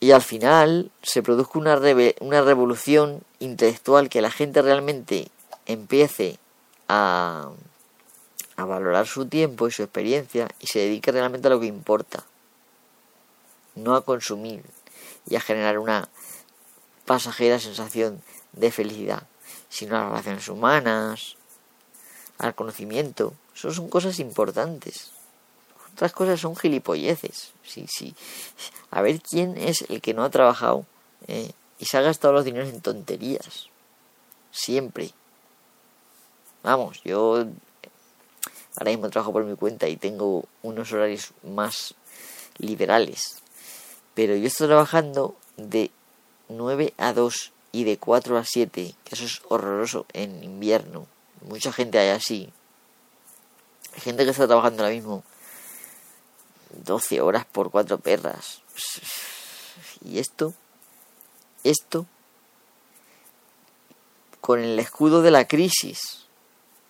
[0.00, 1.78] Y al final se produzca una,
[2.20, 5.28] una revolución intelectual que la gente realmente
[5.66, 6.38] empiece
[6.88, 7.50] a,
[8.58, 12.24] a valorar su tiempo y su experiencia y se dedique realmente a lo que importa.
[13.76, 14.64] No a consumir
[15.28, 16.08] y a generar una
[17.06, 18.20] pasajera sensación
[18.52, 19.28] de felicidad,
[19.68, 21.36] sino a las relaciones humanas,
[22.38, 23.32] al conocimiento.
[23.54, 25.12] Eso son cosas importantes.
[25.92, 27.52] otras cosas son gilipolleces.
[27.62, 28.16] Sí, sí.
[28.90, 30.84] A ver quién es el que no ha trabajado
[31.28, 33.68] eh, y se ha gastado los dineros en tonterías.
[34.50, 35.12] Siempre.
[36.64, 37.46] Vamos, yo
[38.78, 41.94] ahora mismo trabajo por mi cuenta y tengo unos horarios más
[42.58, 43.42] liberales.
[44.14, 45.90] Pero yo estoy trabajando de
[46.48, 51.06] 9 a 2 y de 4 a 7, que eso es horroroso en invierno.
[51.42, 52.52] Mucha gente hay así.
[53.94, 55.24] Hay gente que está trabajando ahora mismo
[56.84, 58.62] 12 horas por 4 perras.
[60.04, 60.54] Y esto,
[61.64, 62.06] esto,
[64.40, 66.26] con el escudo de la crisis.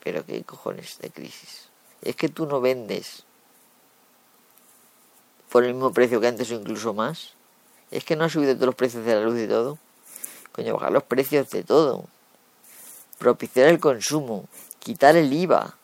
[0.05, 1.68] Pero qué cojones de crisis.
[2.03, 3.25] Es que tú no vendes
[5.51, 7.35] por el mismo precio que antes o incluso más.
[7.91, 9.79] Es que no ha subido todos los precios de la luz y todo.
[10.53, 12.05] Coño, bajar los precios de todo.
[13.19, 14.47] Propiciar el consumo.
[14.79, 15.77] Quitar el IVA.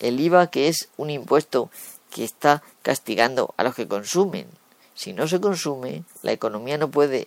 [0.00, 1.70] El IVA que es un impuesto
[2.10, 4.46] que está castigando a los que consumen.
[4.94, 7.26] Si no se consume, la economía no puede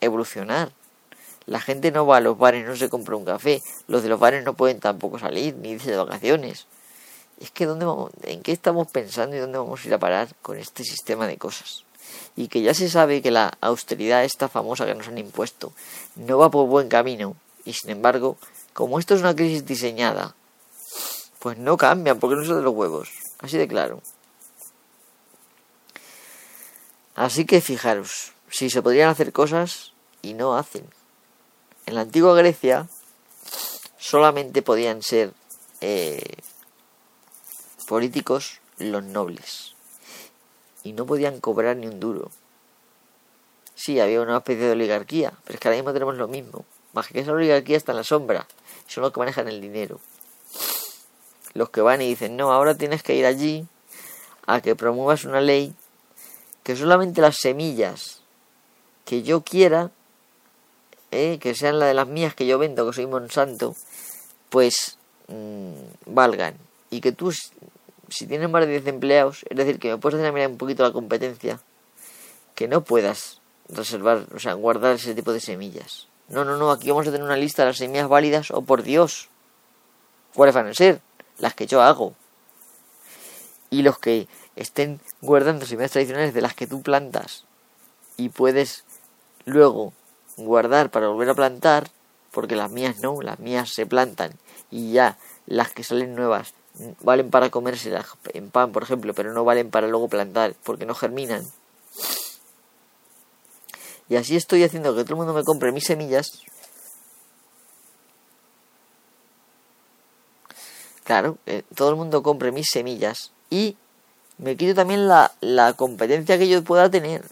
[0.00, 0.72] evolucionar.
[1.46, 3.62] La gente no va a los bares, no se compra un café.
[3.86, 6.66] Los de los bares no pueden tampoco salir, ni irse de vacaciones.
[7.40, 7.86] Es que ¿dónde
[8.22, 11.38] ¿en qué estamos pensando y dónde vamos a ir a parar con este sistema de
[11.38, 11.84] cosas?
[12.36, 15.72] Y que ya se sabe que la austeridad esta famosa que nos han impuesto
[16.16, 17.36] no va por buen camino.
[17.64, 18.38] Y sin embargo,
[18.72, 20.34] como esto es una crisis diseñada,
[21.38, 23.10] pues no cambian porque no son de los huevos.
[23.40, 24.02] Así de claro.
[27.14, 30.86] Así que fijaros, si se podrían hacer cosas y no hacen.
[31.86, 32.88] En la antigua Grecia
[33.98, 35.32] solamente podían ser
[35.80, 36.36] eh,
[37.88, 39.74] políticos los nobles
[40.84, 42.30] y no podían cobrar ni un duro.
[43.74, 46.64] Sí, había una especie de oligarquía, pero es que ahora mismo tenemos lo mismo.
[46.92, 48.46] Más que esa oligarquía está en la sombra,
[48.86, 50.00] son los que manejan el dinero.
[51.54, 53.66] Los que van y dicen, no, ahora tienes que ir allí
[54.46, 55.74] a que promuevas una ley
[56.62, 58.20] que solamente las semillas
[59.04, 59.90] que yo quiera,
[61.10, 63.74] eh, que sean las de las mías que yo vendo, que soy Monsanto,
[64.50, 64.98] pues
[65.28, 65.72] mm,
[66.06, 66.56] valgan.
[66.90, 67.32] Y que tú,
[68.08, 70.82] si tienes más de 10 empleados, es decir, que me puedes hacer mirar un poquito
[70.82, 71.60] la competencia,
[72.54, 76.08] que no puedas reservar, o sea, guardar ese tipo de semillas.
[76.28, 78.62] No, no, no, aquí vamos a tener una lista de las semillas válidas, o oh,
[78.62, 79.28] por Dios,
[80.34, 81.00] ¿cuáles van a ser?
[81.38, 82.14] Las que yo hago.
[83.70, 87.44] Y los que estén guardando semillas tradicionales de las que tú plantas
[88.16, 88.84] y puedes
[89.44, 89.92] luego
[90.36, 91.90] guardar para volver a plantar,
[92.32, 94.32] porque las mías no, las mías se plantan
[94.70, 96.54] y ya las que salen nuevas
[97.00, 100.94] valen para comérselas en pan, por ejemplo, pero no valen para luego plantar porque no
[100.94, 101.44] germinan.
[104.08, 106.42] Y así estoy haciendo que todo el mundo me compre mis semillas.
[111.04, 113.76] Claro, eh, todo el mundo compre mis semillas y
[114.38, 117.24] me quito también la, la competencia que yo pueda tener.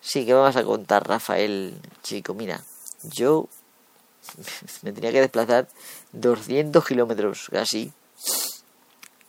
[0.00, 2.34] Sí, que me vas a contar, Rafael, chico?
[2.34, 2.62] Mira,
[3.04, 3.48] yo
[4.82, 5.68] me tenía que desplazar
[6.12, 7.92] 200 kilómetros casi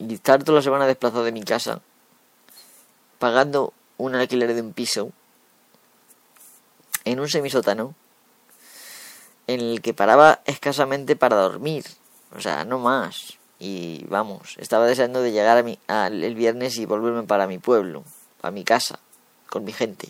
[0.10, 1.82] y estar toda la semana desplazado de mi casa
[3.20, 5.12] pagando un alquiler de un piso
[7.06, 7.96] en un semisótano
[9.48, 11.86] en el que paraba escasamente para dormir,
[12.36, 13.38] o sea, no más.
[13.60, 18.04] Y vamos, estaba deseando de llegar a mi, el viernes y volverme para mi pueblo,
[18.42, 19.00] para mi casa,
[19.50, 20.10] con mi gente.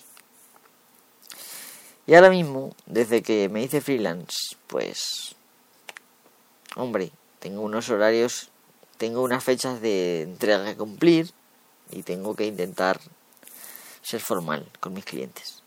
[2.05, 5.35] Y ahora mismo, desde que me hice freelance, pues,
[6.75, 8.49] hombre, tengo unos horarios,
[8.97, 11.31] tengo unas fechas de entrega que cumplir
[11.91, 12.99] y tengo que intentar
[14.01, 15.63] ser formal con mis clientes.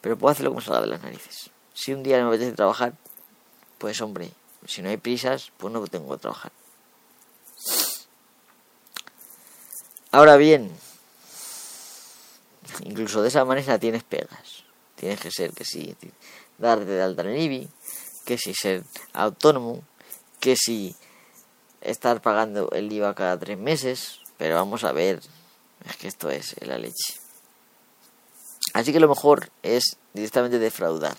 [0.00, 1.50] Pero puedo hacerlo como salga de las narices.
[1.74, 2.94] Si un día no me apetece trabajar,
[3.78, 4.32] pues hombre,
[4.66, 6.52] si no hay prisas, pues no tengo que trabajar.
[10.10, 10.70] Ahora bien,
[12.84, 14.64] incluso de esa manera tienes pegas.
[14.96, 15.96] Tienes que ser que si
[16.58, 17.68] darte de alta en el IBI,
[18.24, 19.82] que si ser autónomo,
[20.38, 20.94] que si
[21.82, 24.20] estar pagando el IVA cada tres meses.
[24.38, 25.20] Pero vamos a ver,
[25.88, 27.14] es que esto es la leche.
[28.74, 31.16] Así que lo mejor es directamente defraudar.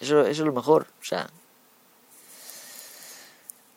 [0.00, 1.28] Eso, eso es lo mejor, o sea,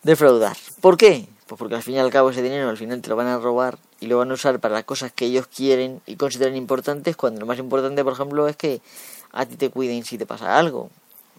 [0.03, 0.57] defraudar.
[0.79, 1.27] ¿Por qué?
[1.47, 3.37] Pues porque al fin y al cabo ese dinero al final te lo van a
[3.37, 7.15] robar y lo van a usar para las cosas que ellos quieren y consideran importantes
[7.15, 8.81] cuando lo más importante, por ejemplo, es que
[9.31, 10.89] a ti te cuiden si te pasa algo.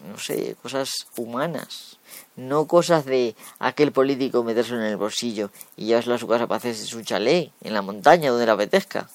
[0.08, 1.98] No sé, cosas humanas.
[2.36, 6.58] No cosas de aquel político meterse en el bolsillo y llevárselo a su casa para
[6.58, 9.08] hacerse su chalet en la montaña donde le apetezca.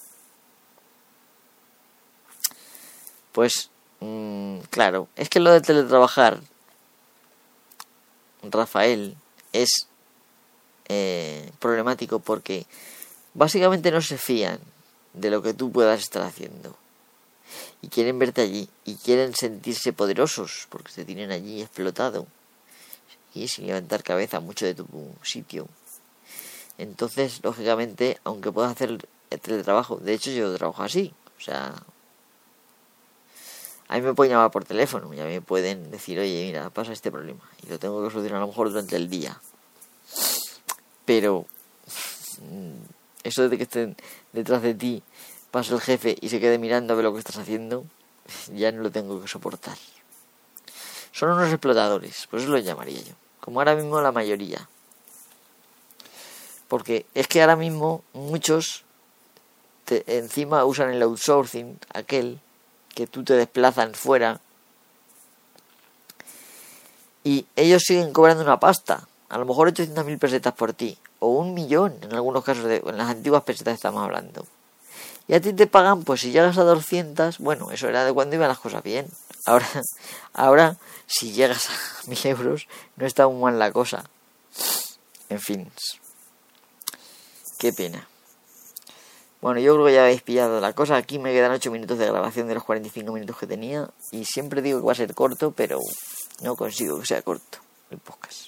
[3.34, 3.70] Pues,
[4.00, 6.40] mmm, claro, es que lo de teletrabajar,
[8.44, 9.16] Rafael,
[9.54, 9.88] es
[10.88, 12.66] eh, problemático porque
[13.34, 14.60] básicamente no se fían
[15.14, 16.76] de lo que tú puedas estar haciendo.
[17.82, 18.70] Y quieren verte allí.
[18.86, 22.28] Y quieren sentirse poderosos porque te tienen allí explotado.
[23.34, 24.88] Y sin levantar cabeza mucho de tu
[25.24, 25.68] sitio.
[26.78, 28.98] Entonces, lógicamente, aunque puedas hacer
[29.30, 31.14] el teletrabajo, de hecho yo trabajo así.
[31.38, 31.76] O sea,
[33.88, 37.12] a mí me pueden llamar por teléfono, ya me pueden decir, oye, mira, pasa este
[37.12, 37.40] problema.
[37.64, 39.40] Y lo tengo que solucionar a lo mejor durante el día.
[41.06, 41.46] Pero
[42.42, 43.96] mm, eso de que estén
[44.34, 45.04] detrás de ti,
[45.60, 47.86] el jefe y se quede mirando a ver lo que estás haciendo,
[48.54, 49.78] ya no lo tengo que soportar.
[51.12, 53.14] Son unos explotadores, por eso lo llamaría yo.
[53.40, 54.68] Como ahora mismo la mayoría.
[56.68, 58.84] Porque es que ahora mismo muchos
[59.90, 62.40] encima usan el outsourcing, aquel
[62.94, 64.42] que tú te desplazan fuera.
[67.24, 69.08] Y ellos siguen cobrando una pasta.
[69.30, 72.98] A lo mejor 800.000 pesetas por ti o un millón, en algunos casos, de, en
[72.98, 74.46] las antiguas pesetas estamos hablando.
[75.28, 78.36] Y a ti te pagan, pues si llegas a 200, bueno, eso era de cuando
[78.36, 79.08] iban las cosas bien.
[79.46, 79.68] Ahora,
[80.34, 81.74] ahora si llegas a
[82.08, 84.04] 1000 euros, no está muy mal la cosa.
[85.30, 85.70] En fin,
[87.60, 88.08] qué pena.
[89.42, 90.96] Bueno, yo creo que ya habéis pillado la cosa.
[90.96, 93.90] Aquí me quedan 8 minutos de grabación de los 45 minutos que tenía.
[94.12, 95.80] Y siempre digo que va a ser corto, pero
[96.42, 97.60] no consigo que sea corto
[97.92, 98.48] el podcast.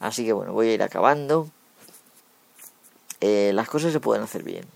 [0.00, 1.50] Así que bueno, voy a ir acabando.
[3.20, 4.66] Eh, las cosas se pueden hacer bien.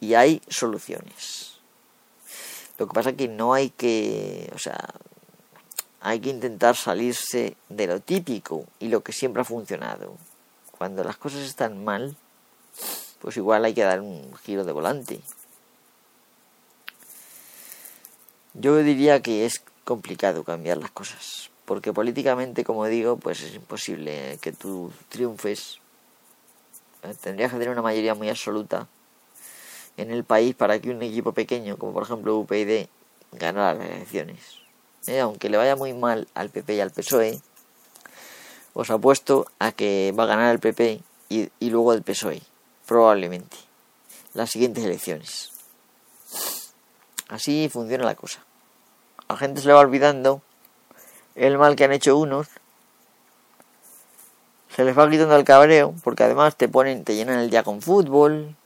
[0.00, 1.60] Y hay soluciones.
[2.78, 4.94] Lo que pasa es que no hay que, o sea,
[6.00, 10.16] hay que intentar salirse de lo típico y lo que siempre ha funcionado.
[10.78, 12.16] Cuando las cosas están mal,
[13.20, 15.20] pues igual hay que dar un giro de volante.
[18.54, 24.40] Yo diría que es complicado cambiar las cosas porque políticamente, como digo, pues es imposible
[24.42, 25.78] que tú triunfes.
[27.04, 28.88] Eh, tendrías que tener una mayoría muy absoluta
[30.00, 32.86] en el país para que un equipo pequeño, como por ejemplo UPyD,
[33.32, 34.40] ganara las elecciones.
[35.06, 37.40] Eh, aunque le vaya muy mal al PP y al PSOE,
[38.72, 42.42] os apuesto a que va a ganar el PP y, luego el PSOE,
[42.86, 43.56] probablemente,
[44.34, 45.50] las siguientes elecciones.
[47.28, 48.40] Así funciona la cosa.
[49.28, 50.42] A la gente se le va olvidando
[51.34, 52.48] el mal que han hecho unos,
[54.74, 57.82] se les va quitando el cabreo, porque además te ponen, te llenan el día con
[57.82, 58.56] fútbol.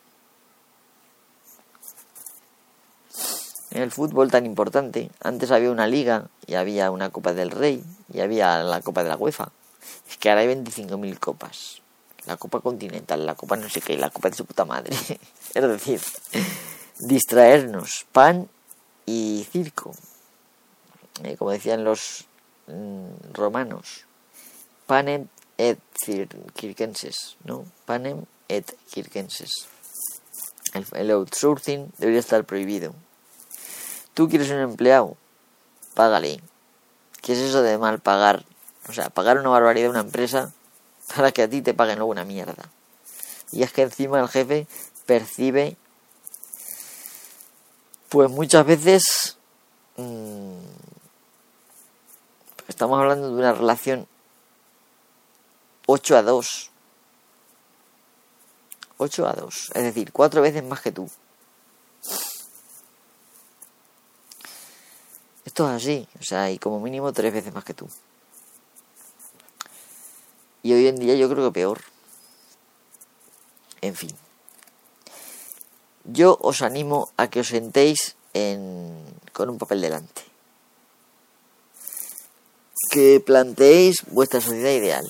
[3.74, 7.84] En el fútbol tan importante, antes había una liga y había una Copa del Rey
[8.12, 9.50] y había la Copa de la UEFA.
[10.08, 11.82] Es que ahora hay 25.000 copas.
[12.26, 14.96] La Copa Continental, la Copa no sé qué, la Copa de su puta madre.
[15.54, 16.00] es decir,
[17.00, 18.48] distraernos, pan
[19.04, 19.92] y circo.
[21.22, 22.26] Eh, como decían los
[22.66, 24.06] Mm, romanos.
[24.86, 25.78] Panem et
[26.54, 27.64] circenses, ¿no?
[27.84, 29.68] Panem et circenses.
[30.72, 32.94] El, outsourcing debería estar prohibido.
[34.14, 35.16] Tú quieres un empleado,
[35.94, 36.40] págale.
[37.20, 38.44] ¿Qué es eso de mal pagar?
[38.88, 40.52] O sea, pagar una barbaridad a una empresa
[41.14, 42.70] para que a ti te paguen luego una mierda.
[43.52, 44.66] Y es que encima el jefe
[45.06, 45.76] percibe,
[48.08, 49.36] pues muchas veces,
[49.96, 50.54] mmm,
[52.68, 54.08] Estamos hablando de una relación
[55.86, 56.70] 8 a 2.
[58.96, 59.70] 8 a 2.
[59.74, 61.10] Es decir, cuatro veces más que tú.
[65.54, 66.08] Esto es así.
[66.18, 67.88] O sea, y como mínimo tres veces más que tú.
[70.64, 71.80] Y hoy en día yo creo que peor.
[73.80, 74.10] En fin.
[76.02, 78.98] Yo os animo a que os sentéis en,
[79.32, 80.22] con un papel delante
[82.90, 85.04] que planteéis vuestra sociedad ideal,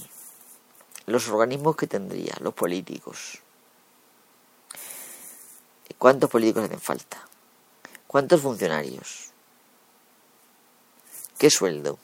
[1.06, 3.40] los organismos que tendría, los políticos.
[5.98, 7.26] ¿Cuántos políticos hacen falta?
[8.06, 9.33] ¿Cuántos funcionarios?
[11.38, 11.98] ¿Qué sueldo?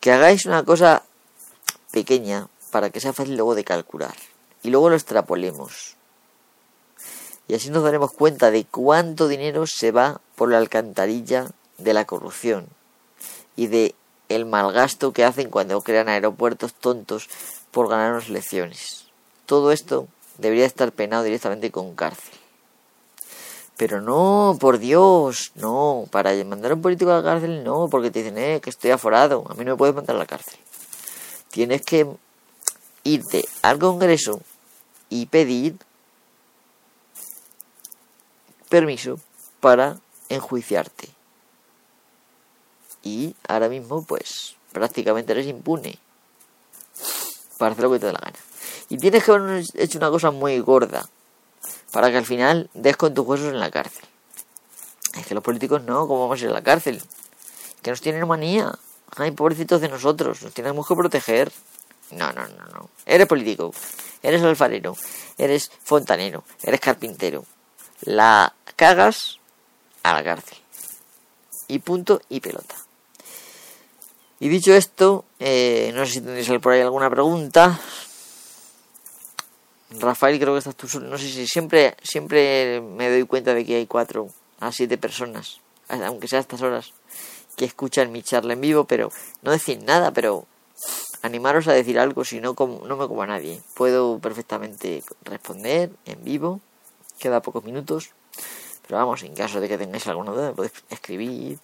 [0.00, 1.02] Que hagáis una cosa
[1.90, 4.14] pequeña para que sea fácil luego de calcular.
[4.62, 5.96] Y luego lo extrapolemos.
[7.48, 12.04] Y así nos daremos cuenta de cuánto dinero se va por la alcantarilla de la
[12.04, 12.66] corrupción
[13.56, 13.94] y de
[14.28, 17.28] el malgasto que hacen cuando crean aeropuertos tontos
[17.70, 19.06] por ganar unas elecciones.
[19.46, 22.41] Todo esto debería estar penado directamente con cárcel.
[23.76, 28.10] Pero no, por Dios, no, para mandar a un político a la cárcel no, porque
[28.10, 30.58] te dicen, eh, que estoy aforado, a mí no me puedes mandar a la cárcel.
[31.50, 32.06] Tienes que
[33.04, 34.40] irte al Congreso
[35.08, 35.76] y pedir
[38.68, 39.18] permiso
[39.60, 39.98] para
[40.28, 41.08] enjuiciarte
[43.02, 45.98] y ahora mismo pues prácticamente eres impune
[47.58, 48.38] para hacer lo que te dé la gana.
[48.88, 51.08] Y tienes que haber hecho una cosa muy gorda
[51.90, 54.04] para que al final des con tus huesos en la cárcel.
[55.18, 57.02] Es que los políticos no, ¿cómo vamos a ir a la cárcel?
[57.82, 58.72] Que nos tienen manía.
[59.16, 61.52] Ay, pobrecitos de nosotros, nos tenemos que proteger.
[62.12, 62.90] No, no, no, no.
[63.04, 63.72] Eres político,
[64.22, 64.96] eres alfarero,
[65.36, 67.44] eres fontanero, eres carpintero.
[68.02, 69.38] La cagas
[70.02, 70.58] a la cárcel.
[71.68, 72.74] Y punto y pelota.
[74.40, 77.78] Y dicho esto, eh, no sé si tendréis por ahí alguna pregunta.
[79.98, 81.08] Rafael, creo que estás tú solo.
[81.08, 84.28] No sé si siempre, siempre me doy cuenta de que hay cuatro
[84.60, 86.92] a siete personas, aunque sea a estas horas,
[87.56, 89.10] que escuchan mi charla en vivo, pero
[89.42, 90.46] no decir nada, pero
[91.22, 93.60] animaros a decir algo, si no, no me como a nadie.
[93.74, 96.60] Puedo perfectamente responder en vivo,
[97.18, 98.10] queda pocos minutos,
[98.86, 101.58] pero vamos, en caso de que tengáis alguna duda, podéis escribir,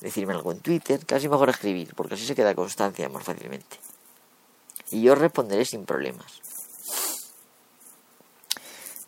[0.00, 3.78] decirme algo en Twitter, casi mejor escribir, porque así se queda constancia más fácilmente.
[4.90, 6.40] Y yo responderé sin problemas.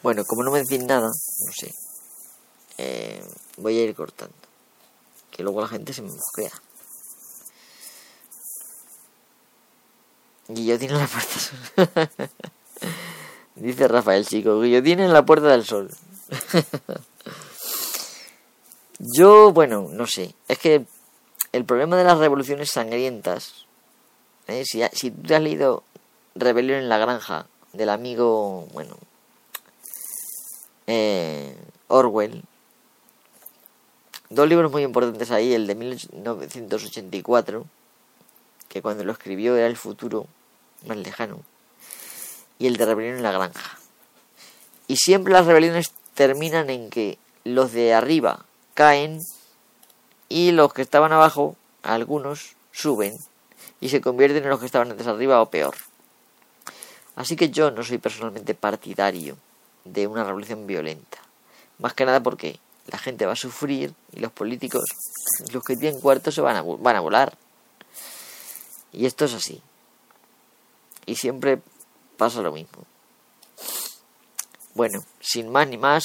[0.07, 1.75] Bueno, como no me decís nada, no sé,
[2.79, 3.21] eh,
[3.57, 4.37] voy a ir cortando.
[5.33, 6.53] Que luego la gente se me mosquea.
[10.47, 12.11] Guillotina en la puerta
[13.57, 15.91] Dice Rafael, chico, guillotina en la puerta del sol.
[19.01, 20.37] Yo, bueno, no sé.
[20.47, 20.87] Es que
[21.51, 23.67] el problema de las revoluciones sangrientas.
[24.47, 24.63] ¿eh?
[24.65, 25.83] Si, si tú te has leído
[26.37, 28.97] Rebelión en la Granja del amigo, bueno,
[30.87, 31.57] eh,
[31.89, 32.43] Orwell.
[34.29, 37.65] Dos libros muy importantes ahí, el de 1984,
[38.69, 40.27] que cuando lo escribió era el futuro
[40.87, 41.43] más lejano,
[42.59, 43.79] y el de Rebelión en la Granja.
[44.89, 49.21] Y siempre las rebeliones terminan en que los de arriba caen
[50.29, 53.17] y los que estaban abajo, algunos, suben
[53.81, 55.77] y se convierten en los que estaban antes arriba o peor.
[57.15, 59.37] Así que yo no soy personalmente partidario
[59.93, 61.19] de una revolución violenta.
[61.79, 64.85] Más que nada porque la gente va a sufrir y los políticos,
[65.53, 67.37] los que tienen cuartos, se van a, van a volar.
[68.93, 69.61] Y esto es así.
[71.05, 71.61] Y siempre
[72.17, 72.85] pasa lo mismo.
[74.75, 76.05] Bueno, sin más ni más,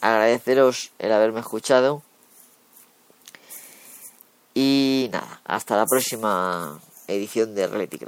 [0.00, 2.02] agradeceros el haberme escuchado
[4.54, 7.98] y nada, hasta la próxima edición de Reality.